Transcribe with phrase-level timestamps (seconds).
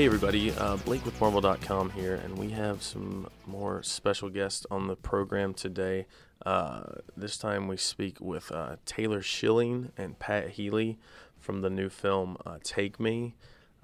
[0.00, 4.86] Hey everybody, uh, Blake with Marvel.com here, and we have some more special guests on
[4.86, 6.06] the program today.
[6.46, 6.84] Uh,
[7.18, 10.98] this time we speak with uh, Taylor Schilling and Pat Healy
[11.38, 13.34] from the new film uh, Take Me.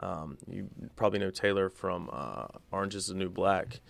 [0.00, 3.80] Um, you probably know Taylor from uh, Orange is the New Black.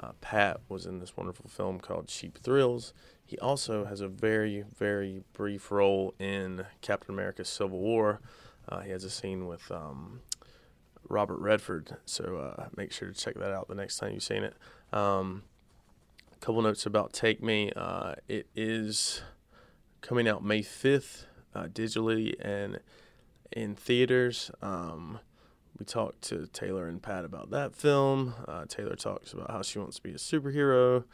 [0.00, 2.94] Uh, Pat was in this wonderful film called Cheap Thrills.
[3.26, 8.22] He also has a very, very brief role in Captain America Civil War.
[8.82, 10.20] He has a scene with um,
[11.08, 14.42] Robert Redford, so uh, make sure to check that out the next time you've seen
[14.44, 14.54] it.
[14.92, 15.42] Um,
[16.32, 17.70] a couple notes about Take Me.
[17.74, 19.22] Uh, it is
[20.00, 22.80] coming out May 5th uh, digitally and
[23.52, 24.50] in theaters.
[24.62, 25.20] Um,
[25.78, 28.34] we talked to Taylor and Pat about that film.
[28.46, 31.04] Uh, Taylor talks about how she wants to be a superhero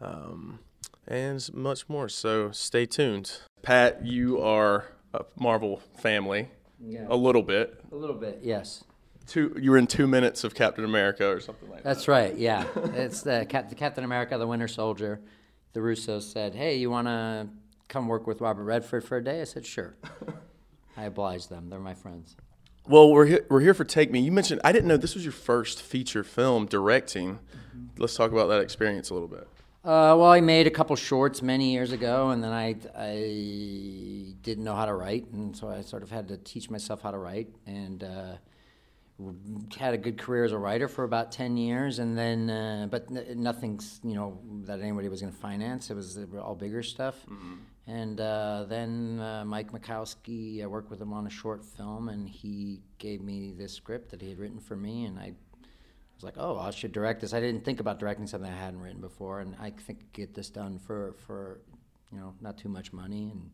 [0.00, 0.58] um,
[1.06, 2.08] and much more.
[2.08, 3.32] So stay tuned.
[3.62, 6.48] Pat, you are a Marvel family
[6.80, 7.06] Yeah.
[7.08, 7.80] a little bit.
[7.92, 8.84] A little bit, yes.
[9.28, 11.84] Two, you were in two minutes of Captain America or something like that.
[11.84, 12.34] That's right.
[12.36, 15.20] Yeah, it's the, Cap- the Captain America, the Winter Soldier.
[15.74, 17.46] The Russos said, "Hey, you want to
[17.88, 19.96] come work with Robert Redford for a day?" I said, "Sure."
[20.96, 21.68] I obliged them.
[21.68, 22.36] They're my friends.
[22.88, 24.18] Well, we're here, we're here for Take Me.
[24.18, 27.38] You mentioned I didn't know this was your first feature film directing.
[27.98, 29.46] Let's talk about that experience a little bit.
[29.84, 34.64] Uh, well, I made a couple shorts many years ago, and then I I didn't
[34.64, 37.18] know how to write, and so I sort of had to teach myself how to
[37.18, 38.32] write, and uh,
[39.76, 43.06] had a good career as a writer for about ten years, and then uh, but
[43.10, 45.90] n- nothing's you know that anybody was going to finance.
[45.90, 47.16] It was all bigger stuff,
[47.86, 52.28] and uh, then uh, Mike Makowsky, I worked with him on a short film, and
[52.28, 56.24] he gave me this script that he had written for me, and I I was
[56.24, 57.32] like, oh, I should direct this.
[57.32, 60.50] I didn't think about directing something I hadn't written before, and I think get this
[60.50, 61.60] done for for
[62.12, 63.50] you know not too much money, and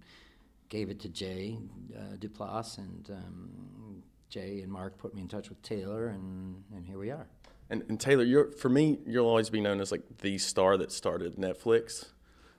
[0.69, 1.59] gave it to Jay
[1.97, 4.03] uh, Duplass, and um,
[4.35, 7.29] Jay and Mark put me in touch with Taylor, and and here we are.
[7.71, 10.91] And, and Taylor, you're for me, you'll always be known as like the star that
[10.91, 12.07] started Netflix,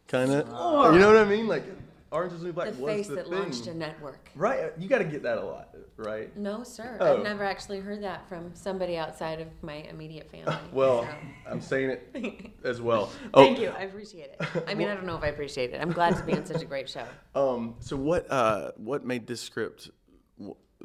[0.07, 0.47] kind of.
[0.47, 1.47] you know what I mean?
[1.50, 1.66] Like
[2.11, 3.33] Orange is the New Black the was face the that thing.
[3.39, 4.29] launched a network.
[4.35, 6.35] Right, you got to get that a lot, right?
[6.38, 6.97] No, sir.
[7.01, 7.17] Oh.
[7.17, 10.55] I've never actually heard that from somebody outside of my immediate family.
[10.71, 11.51] Well, so.
[11.51, 13.11] I'm saying it as well.
[13.33, 13.67] Thank you.
[13.77, 14.47] I appreciate it.
[14.67, 15.81] I mean, I don't know if I appreciate it.
[15.81, 17.05] I'm glad to be on such a great show.
[17.35, 20.04] Um, so what uh, what made this script w-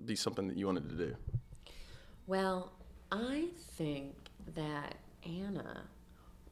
[0.06, 1.16] be something that you wanted to do?
[2.26, 2.72] Well,
[3.10, 4.14] I think
[4.54, 5.82] that Anna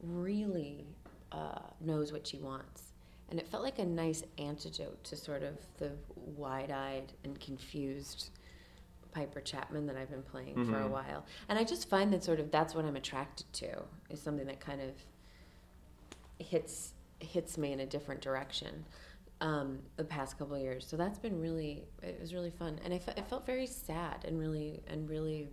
[0.01, 0.85] really
[1.31, 2.93] uh, knows what she wants.
[3.29, 8.31] And it felt like a nice antidote to sort of the wide eyed and confused
[9.11, 11.25] Piper Chapman that I've been playing for a while.
[11.47, 14.59] And I just find that sort of that's what I'm attracted to is something that
[14.59, 14.93] kind of
[16.39, 18.85] hits hits me in a different direction
[19.41, 20.85] um, the past couple of years.
[20.87, 24.25] So that's been really it was really fun, and I fe- it felt very sad
[24.25, 25.49] and really and really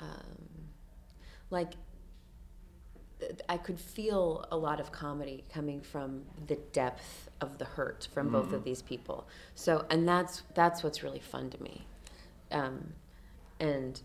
[0.00, 0.08] um,
[1.50, 1.74] like
[3.48, 8.30] I could feel a lot of comedy coming from the depth of the hurt from
[8.30, 9.28] both of these people.
[9.54, 11.86] So, and that's that's what's really fun to me,
[12.50, 12.94] um,
[13.58, 14.00] and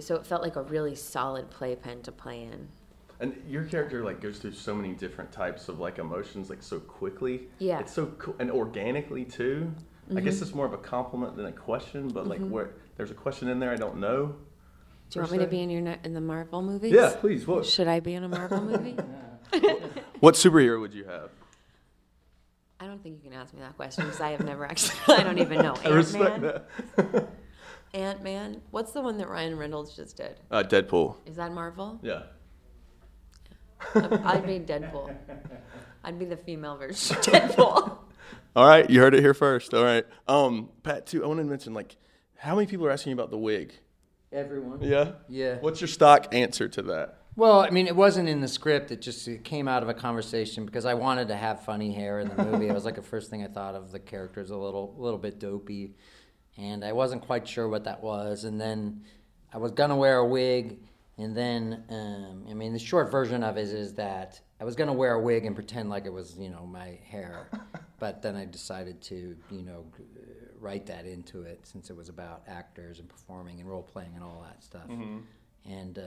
[0.00, 2.68] so it felt like a really solid playpen to play in.
[3.20, 6.78] And your character like goes through so many different types of like emotions like so
[6.78, 7.48] quickly.
[7.58, 7.80] Yeah.
[7.80, 9.72] It's so cool and organically too.
[10.16, 13.14] I guess it's more of a compliment than a question, but like where there's a
[13.14, 14.36] question in there I don't know.
[15.10, 16.92] Do you want per me to be in your ne- in the Marvel movies?
[16.92, 17.46] Yeah, please.
[17.46, 18.96] What Should I be in a Marvel movie?
[20.20, 21.30] what superhero would you have?
[22.80, 24.98] I don't think you can ask me that question because I have never actually.
[25.08, 25.74] I don't even know.
[25.84, 26.62] I respect Ant Man.
[26.96, 27.28] that.
[27.94, 28.62] Ant Man.
[28.70, 30.38] What's the one that Ryan Reynolds just did?
[30.50, 31.16] Uh, Deadpool.
[31.26, 31.98] Is that Marvel?
[32.02, 32.22] Yeah.
[33.94, 35.14] I'd be Deadpool.
[36.04, 37.98] I'd be the female version of Deadpool.
[38.56, 39.72] All right, you heard it here first.
[39.74, 40.04] All right.
[40.26, 41.22] Um, Pat, too.
[41.24, 41.96] I wanted to mention like
[42.36, 43.72] how many people are asking you about the wig?
[44.32, 44.80] Everyone.
[44.82, 45.12] Yeah.
[45.28, 45.56] Yeah.
[45.60, 47.18] What's your stock answer to that?
[47.36, 48.90] Well, I mean, it wasn't in the script.
[48.90, 52.18] It just it came out of a conversation because I wanted to have funny hair
[52.18, 52.66] in the movie.
[52.68, 53.92] it was like the first thing I thought of.
[53.92, 55.94] The character's a little, a little bit dopey,
[56.56, 58.42] and I wasn't quite sure what that was.
[58.42, 59.04] And then
[59.52, 60.80] I was gonna wear a wig,
[61.18, 64.92] and then um, I mean, the short version of it is that I was gonna
[64.92, 67.48] wear a wig and pretend like it was, you know, my hair,
[67.98, 69.84] but then I decided to, you know,
[70.60, 74.24] write that into it since it was about actors and performing and role playing and
[74.24, 74.88] all that stuff.
[75.64, 76.02] And uh,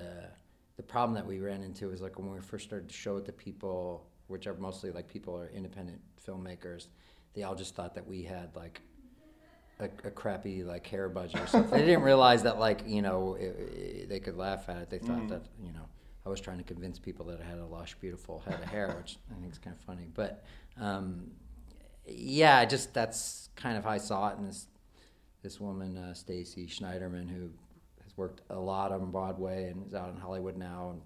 [0.78, 3.26] the problem that we ran into was like when we first started to show it
[3.26, 6.88] to people, which are mostly like people are independent filmmakers,
[7.34, 8.82] they all just thought that we had like
[9.80, 11.72] a, a crappy like hair budget or something.
[11.80, 13.56] they didn't realize that like you know it-
[14.12, 14.90] they could laugh at it.
[14.90, 15.88] They thought that you know
[16.26, 18.96] I was trying to convince people that I had a lush, beautiful head of hair,
[18.98, 20.08] which I think is kind of funny.
[20.14, 20.44] But
[20.80, 21.32] um,
[22.06, 24.38] yeah, I just that's kind of how I saw it.
[24.38, 24.68] And this
[25.42, 27.50] this woman, uh, Stacy Schneiderman, who
[28.04, 30.92] has worked a lot on Broadway and is out in Hollywood now.
[30.92, 31.02] And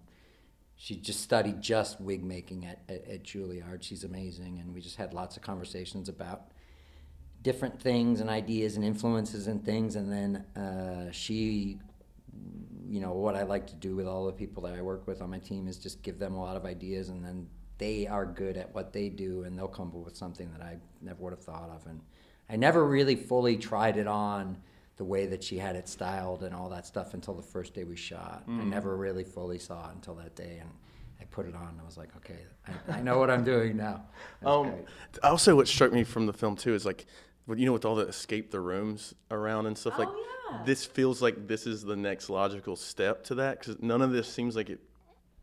[0.76, 3.82] she just studied just wig making at, at, at Juilliard.
[3.82, 6.52] She's amazing, and we just had lots of conversations about
[7.44, 9.96] different things and ideas and influences and things.
[9.96, 11.80] And then uh, she,
[12.96, 15.22] you know, what I like to do with all the people that I work with
[15.22, 17.46] on my team is just give them a lot of ideas, and then
[17.78, 20.78] they are good at what they do, and they'll come up with something that I
[21.02, 21.86] never would have thought of.
[21.88, 22.00] And
[22.50, 24.56] I never really fully tried it on
[24.96, 27.84] the way that she had it styled and all that stuff until the first day
[27.84, 28.44] we shot.
[28.48, 30.70] I never really fully saw it until that day, and
[31.20, 33.76] I put it on and I was like, okay, I, I know what I'm doing
[33.76, 34.06] now.
[34.46, 34.72] Um,
[35.22, 37.08] also, what struck me from the film too is like,
[37.48, 39.98] you know, with all the escape the rooms around and stuff.
[40.00, 40.64] like, Oh, yeah.
[40.64, 44.28] this feels like this is the next logical step to that because none of this
[44.32, 44.80] seems like it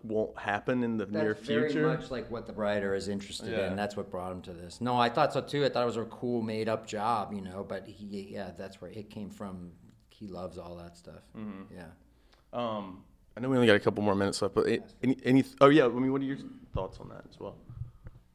[0.02, 1.80] won't happen in the near That's future.
[1.82, 3.68] very much like what the writer is interested Yeah.
[3.70, 3.76] in.
[3.76, 4.80] That's what brought him to this.
[4.80, 5.64] No, I thought so too.
[5.64, 7.64] I thought it was a cool made up job, you know.
[7.68, 9.70] But he, yeah, that's where it came from.
[10.08, 11.22] He loves all that stuff.
[11.36, 11.74] Mm-hmm.
[11.76, 11.84] Yeah.
[12.52, 13.04] Um,
[13.36, 15.68] I know we only got a couple more minutes left, but a- any, any, oh
[15.68, 16.36] yeah, I mean, what are your
[16.74, 17.56] thoughts on that as well?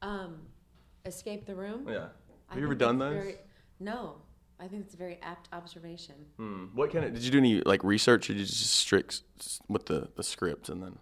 [0.02, 0.40] Um,
[1.06, 1.86] escape the room.
[1.88, 2.08] Yeah.
[2.50, 3.24] I Have you ever done that's those?
[3.24, 3.38] very-
[3.80, 4.16] no,
[4.60, 6.16] I think it's a very apt observation.
[6.38, 6.66] Hmm.
[6.74, 9.22] What kind of did you do any like research or did you just strict
[9.68, 10.98] with the the script and then?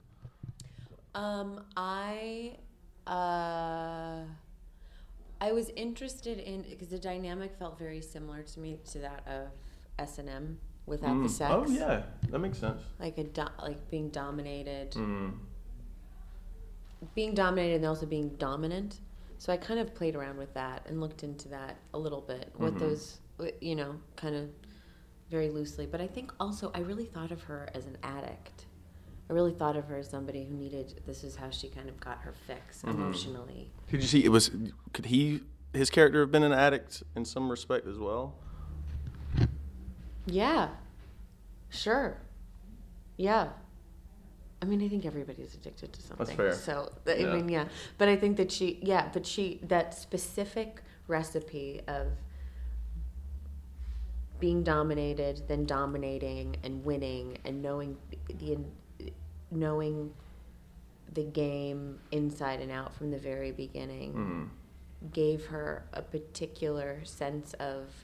[1.15, 2.57] Um, I,
[3.07, 4.19] uh,
[5.39, 9.47] I was interested in because the dynamic felt very similar to me to that of
[9.97, 11.53] S and M without the sex.
[11.55, 12.81] Oh yeah, that makes sense.
[12.99, 15.33] Like a do- like being dominated, Mm.
[17.13, 18.99] being dominated, and also being dominant.
[19.37, 22.51] So I kind of played around with that and looked into that a little bit.
[22.57, 22.79] What Mhm.
[22.79, 23.19] those,
[23.61, 24.49] you know, kind of
[25.29, 25.85] very loosely.
[25.85, 28.65] But I think also I really thought of her as an addict.
[29.29, 31.01] I really thought of her as somebody who needed.
[31.05, 32.91] This is how she kind of got her fix Mhm.
[32.93, 33.71] emotionally.
[33.89, 34.51] Could you see it was?
[34.93, 35.41] Could he
[35.73, 38.35] his character have been an addict in some respect as well?
[40.25, 40.69] Yeah.
[41.69, 42.17] Sure.
[43.17, 43.49] Yeah.
[44.65, 46.25] I mean, I think everybody's addicted to something.
[46.25, 46.53] That's fair.
[46.53, 47.27] So, th- Yeah.
[47.27, 47.65] I mean, yeah.
[47.99, 52.07] But I think that she, yeah, but she, that specific recipe of
[54.39, 57.97] being dominated, then dominating and winning and knowing
[58.27, 58.57] the,
[59.51, 60.11] knowing
[61.13, 65.11] the game inside and out from the very beginning Mm.
[65.13, 68.03] gave her a particular sense of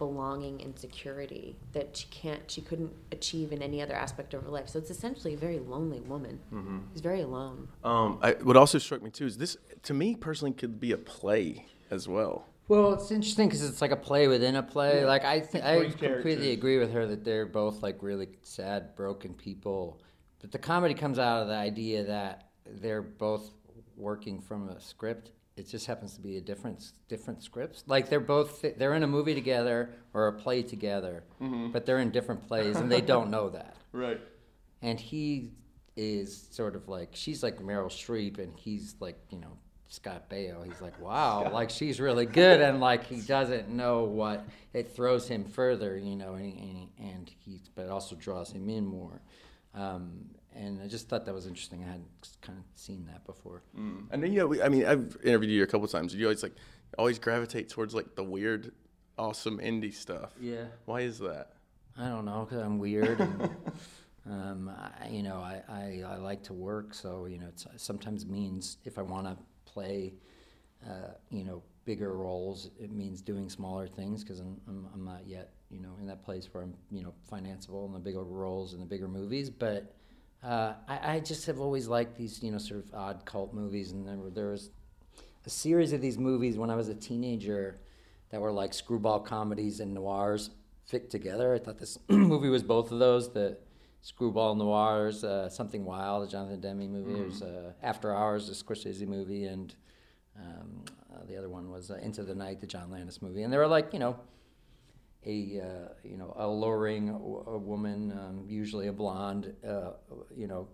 [0.00, 4.48] belonging and security that she can't she couldn't achieve in any other aspect of her
[4.48, 6.78] life so it's essentially a very lonely woman Mm-hmm.
[6.90, 10.52] who's very alone Um, I, what also struck me too is this to me personally
[10.54, 12.46] could be a play as well.
[12.68, 15.00] Well, it's interesting because it's like a play within a play.
[15.00, 15.06] Yeah.
[15.06, 16.46] Like I, th- I completely characters.
[16.58, 20.00] agree with her that they're both like really sad, broken people.
[20.40, 22.50] But the comedy comes out of the idea that
[22.80, 23.50] they're both
[23.96, 25.32] working from a script.
[25.60, 27.84] It just happens to be a different different scripts.
[27.86, 31.22] Like they're both they're in a movie together or a play together,
[31.72, 33.76] but they're in different plays and they don't know that.
[33.92, 34.20] Right.
[34.82, 35.50] And he
[35.96, 39.58] is sort of like she's like Meryl Streep and he's like you know
[39.88, 40.64] Scott Baio.
[40.64, 45.28] He's like wow, like she's really good and like he doesn't know what it throws
[45.28, 49.20] him further, you know, and and, and he but it also draws him in more.
[49.74, 51.84] Um, and I just thought that was interesting.
[51.84, 53.62] I hadn't kind of seen that before.
[53.78, 54.06] Mm.
[54.10, 56.14] And then you know, we, I mean, I've interviewed you a couple times.
[56.14, 56.54] You always like
[56.98, 58.72] always gravitate towards like the weird,
[59.18, 60.32] awesome indie stuff.
[60.40, 60.64] Yeah.
[60.84, 61.52] Why is that?
[61.98, 63.50] I don't know because I'm weird and
[64.30, 68.26] um, I, you know I, I, I like to work so you know it sometimes
[68.26, 70.14] means if I want to play
[70.86, 75.26] uh, you know bigger roles it means doing smaller things because I'm, I'm, I'm not
[75.26, 78.74] yet you know in that place where I'm you know financeable in the bigger roles
[78.74, 79.94] in the bigger movies but
[80.42, 83.92] uh, I, I just have always liked these you know sort of odd cult movies
[83.92, 84.70] and there, were- there was
[85.46, 87.78] a series of these movies when I was a teenager
[88.30, 90.50] that were like screwball comedies and noirs
[90.86, 91.54] fit together.
[91.54, 93.32] I thought this movie was both of those.
[93.32, 93.56] The
[94.02, 97.12] screwball noirs, uh, Something Wild, the Jonathan Demme movie.
[97.14, 99.74] There's uh, After Hours, the Scorsese movie, and
[100.38, 103.42] um, uh, the other one was uh, Into the Night, the John Landis movie.
[103.42, 104.18] And they were like, you know,
[105.26, 109.92] a uh, you know alluring a woman, um, usually a blonde, uh,
[110.34, 110.68] you know,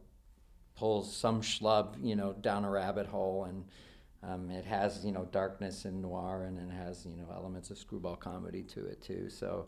[0.76, 3.64] pulls some schlub, you know, down a rabbit hole, and
[4.22, 7.78] um, it has you know darkness and noir, and it has you know elements of
[7.78, 9.28] screwball comedy to it too.
[9.28, 9.66] So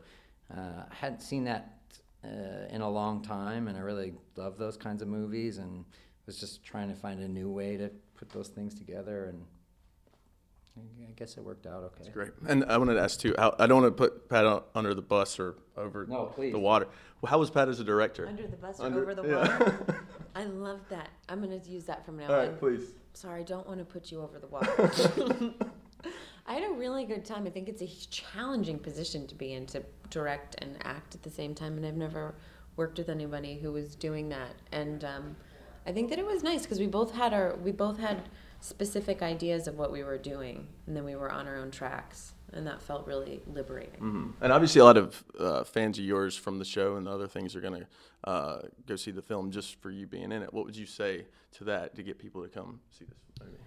[0.56, 1.78] uh, I hadn't seen that
[2.24, 5.84] uh, in a long time, and I really love those kinds of movies, and
[6.26, 9.44] was just trying to find a new way to put those things together, and
[11.18, 12.10] guess it worked out okay.
[12.10, 12.30] Great.
[12.46, 13.34] And I wanted to ask too.
[13.36, 16.52] How, I don't want to put Pat on, under the bus or over No, please.
[16.52, 16.86] the water.
[17.20, 18.26] Well, how was Pat as a director?
[18.26, 19.58] under the bus or over the yeah.
[19.58, 20.04] water
[20.36, 22.92] i love that i'm going to use that from now All on right, please.
[23.14, 25.54] sorry i don't want to put you over the water
[26.46, 29.66] i had a really good time i think it's a challenging position to be in
[29.66, 32.34] to direct and act at the same time and i've never
[32.78, 35.36] worked with anybody who was doing that, and um,
[35.84, 38.22] I think that it was nice because we both had our we both had
[38.60, 42.34] specific ideas of what we were doing, and then we were on our own tracks,
[42.52, 44.00] and that felt really liberating.
[44.00, 44.30] Mm-hmm.
[44.40, 47.28] And obviously, a lot of uh, fans of yours from the show and the other
[47.28, 50.52] things are going to uh, go see the film just for you being in it.
[50.52, 53.58] What would you say to that to get people to come see this movie?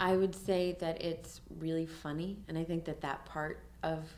[0.00, 4.08] I would say that it's really funny, and I think that that part of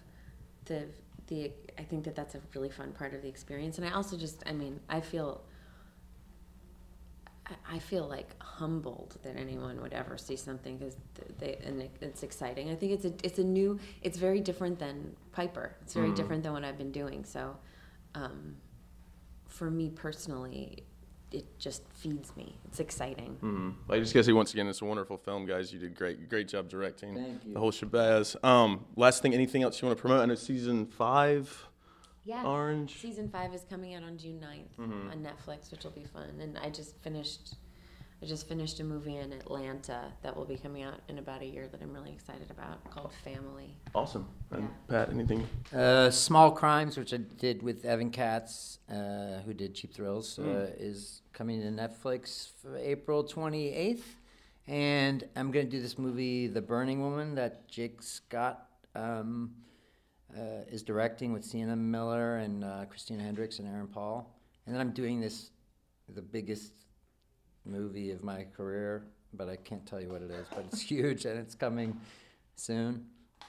[0.67, 0.87] the
[1.27, 3.79] the I think that that's a really fun part of the experience.
[3.79, 5.43] And I also just, I mean, I feel
[7.71, 10.97] I feel like humbled that anyone would ever see something because
[11.39, 12.71] they and it's exciting.
[12.71, 15.77] I think it's a it's a new it's very different than Piper.
[15.83, 16.17] It's very mm.
[16.17, 17.25] different than what I've been doing.
[17.25, 17.57] So,
[18.15, 18.57] um,
[19.47, 20.85] for me personally,
[21.33, 22.59] it just feeds me.
[22.67, 23.37] It's exciting.
[23.43, 23.75] Mm.
[23.89, 25.73] I just gotta say once again, it's a wonderful film, guys.
[25.73, 27.55] You did great, great job directing Thank you.
[27.55, 28.43] the whole shabazz.
[28.45, 30.21] Um, last thing, anything else you want to promote?
[30.21, 31.69] I know season five.
[32.25, 32.45] Yeah.
[32.45, 33.01] Orange.
[33.01, 35.11] Season five is coming out on June 9th mm-hmm.
[35.11, 36.41] on Netflix, which will be fun.
[36.41, 37.55] And I just finished
[38.23, 41.47] I just finished a movie in Atlanta that will be coming out in about a
[41.47, 43.75] year that I'm really excited about called Family.
[43.95, 44.29] Awesome.
[44.51, 45.05] And yeah.
[45.07, 45.49] Pat, anything?
[45.75, 50.55] Uh, Small Crimes, which I did with Evan Katz, uh, who did Cheap Thrills, mm.
[50.55, 54.03] uh, is coming to Netflix for April 28th.
[54.69, 59.53] And I'm going to do this movie, The Burning Woman, that Jake Scott um,
[60.37, 64.35] uh, is directing with Sienna Miller and uh, Christina Hendricks and Aaron Paul.
[64.67, 65.51] And then I'm doing this,
[66.09, 66.73] the biggest
[67.65, 70.47] movie of my career, but I can't tell you what it is.
[70.51, 71.99] But it's huge and it's coming
[72.57, 73.07] soon,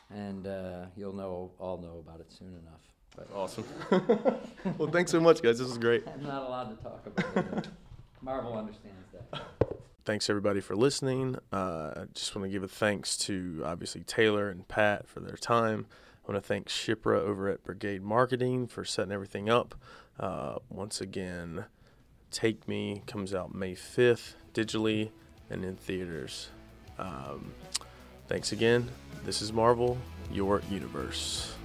[0.09, 2.81] and uh, you'll know all know about it soon enough.
[3.15, 3.65] But awesome.
[4.77, 5.59] well, thanks so much, guys.
[5.59, 6.07] This is great.
[6.07, 7.67] I'm not allowed to talk about it.
[8.21, 9.41] Marvel understands that.
[10.05, 11.37] Thanks everybody for listening.
[11.51, 15.35] Uh, I just want to give a thanks to obviously Taylor and Pat for their
[15.35, 15.87] time.
[16.23, 19.75] I want to thank Shipra over at Brigade Marketing for setting everything up.
[20.19, 21.65] Uh, once again,
[22.29, 25.09] Take Me comes out May 5th, digitally
[25.49, 26.49] and in theaters.
[26.99, 27.53] Um,
[28.27, 28.89] thanks again.
[29.25, 29.97] This is Marvel,
[30.31, 31.55] your universe.